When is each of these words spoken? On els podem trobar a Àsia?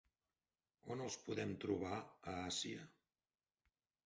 On 0.95 1.03
els 1.07 1.17
podem 1.27 1.53
trobar 1.65 1.93
a 2.01 2.35
Àsia? 2.47 2.89